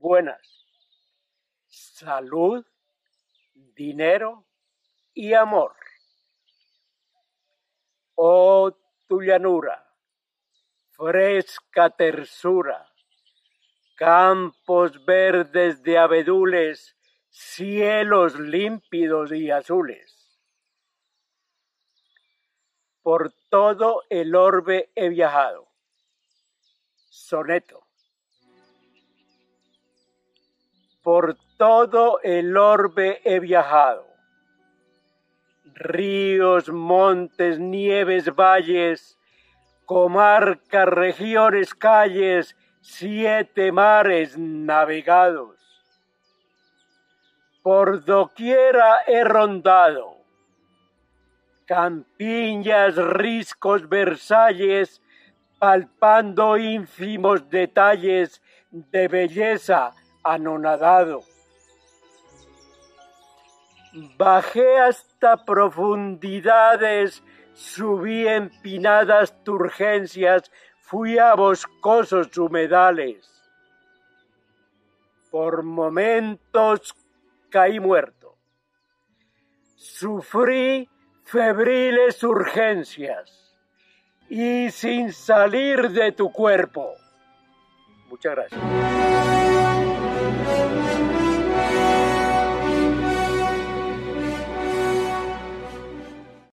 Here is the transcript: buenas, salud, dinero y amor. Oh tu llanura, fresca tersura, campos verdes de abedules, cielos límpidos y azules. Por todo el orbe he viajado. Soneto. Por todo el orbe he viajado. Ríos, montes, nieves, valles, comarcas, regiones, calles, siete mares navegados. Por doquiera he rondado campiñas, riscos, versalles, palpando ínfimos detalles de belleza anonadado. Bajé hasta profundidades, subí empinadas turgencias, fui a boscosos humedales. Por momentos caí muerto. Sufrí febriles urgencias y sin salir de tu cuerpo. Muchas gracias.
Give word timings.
buenas, 0.00 0.66
salud, 1.68 2.66
dinero 3.54 4.46
y 5.12 5.34
amor. 5.34 5.76
Oh 8.14 8.72
tu 9.06 9.20
llanura, 9.20 9.86
fresca 10.90 11.90
tersura, 11.90 12.90
campos 13.96 15.04
verdes 15.04 15.82
de 15.82 15.98
abedules, 15.98 16.96
cielos 17.28 18.38
límpidos 18.38 19.32
y 19.32 19.50
azules. 19.50 20.16
Por 23.02 23.32
todo 23.50 24.02
el 24.08 24.34
orbe 24.34 24.90
he 24.94 25.08
viajado. 25.08 25.68
Soneto. 27.08 27.89
Por 31.10 31.36
todo 31.56 32.20
el 32.22 32.56
orbe 32.56 33.20
he 33.24 33.40
viajado. 33.40 34.06
Ríos, 35.74 36.68
montes, 36.68 37.58
nieves, 37.58 38.32
valles, 38.32 39.18
comarcas, 39.86 40.86
regiones, 40.86 41.74
calles, 41.74 42.56
siete 42.80 43.72
mares 43.72 44.38
navegados. 44.38 45.56
Por 47.60 48.04
doquiera 48.04 48.98
he 49.04 49.24
rondado 49.24 50.18
campiñas, 51.66 52.94
riscos, 52.94 53.88
versalles, 53.88 55.02
palpando 55.58 56.56
ínfimos 56.56 57.50
detalles 57.50 58.40
de 58.70 59.08
belleza 59.08 59.92
anonadado. 60.22 61.22
Bajé 64.16 64.78
hasta 64.78 65.44
profundidades, 65.44 67.22
subí 67.54 68.28
empinadas 68.28 69.34
turgencias, 69.42 70.50
fui 70.80 71.18
a 71.18 71.34
boscosos 71.34 72.36
humedales. 72.38 73.28
Por 75.30 75.62
momentos 75.62 76.94
caí 77.50 77.80
muerto. 77.80 78.36
Sufrí 79.76 80.88
febriles 81.24 82.22
urgencias 82.22 83.56
y 84.28 84.70
sin 84.70 85.12
salir 85.12 85.90
de 85.90 86.12
tu 86.12 86.32
cuerpo. 86.32 86.94
Muchas 88.08 88.34
gracias. 88.34 89.39